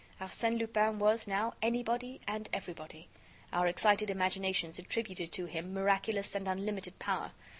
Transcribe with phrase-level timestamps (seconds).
[0.19, 3.07] Arsène Lupin was, now, anybody and everybody.
[3.53, 7.33] Our excited imaginations attributed to him miraculous and unlimited power.